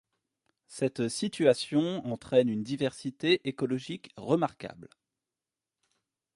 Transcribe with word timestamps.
Cette 0.65 1.09
situation 1.09 2.03
entraine 2.07 2.49
une 2.49 2.63
diversité 2.63 3.47
écologique 3.47 4.09
remarquable. 4.17 4.89